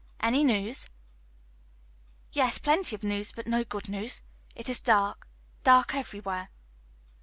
[0.19, 0.89] "Any news?"
[2.31, 4.23] "Yes, plenty of news, but no good news.
[4.55, 5.27] It is dark,
[5.63, 6.49] dark everywhere."